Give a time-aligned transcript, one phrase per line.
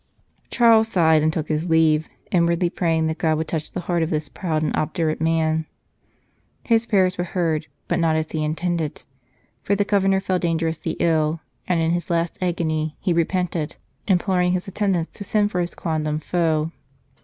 [0.49, 4.09] Charles sighed and took his leave, inwardly praying that God would touch the heart of
[4.09, 5.67] this proud and obdurate man.
[6.63, 9.03] His prayers were heard, but not as he intended;
[9.61, 13.75] for the Governor fell dangerously ill, and in his last agony he repented,
[14.07, 16.71] imploring his attendants to send for his quondam foe.